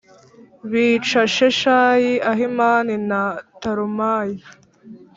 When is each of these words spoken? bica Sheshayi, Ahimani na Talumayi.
bica 0.71 1.21
Sheshayi, 1.33 2.13
Ahimani 2.31 2.95
na 3.09 3.21
Talumayi. 3.61 4.39